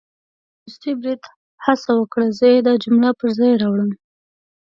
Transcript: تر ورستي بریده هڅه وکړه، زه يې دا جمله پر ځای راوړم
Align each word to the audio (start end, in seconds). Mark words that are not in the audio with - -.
تر 0.61 0.61
ورستي 0.61 0.91
بریده 0.99 1.27
هڅه 1.65 1.91
وکړه، 1.95 2.25
زه 2.37 2.45
يې 2.53 2.59
دا 2.67 2.73
جمله 2.83 3.09
پر 3.19 3.29
ځای 3.39 3.53
راوړم 3.61 3.91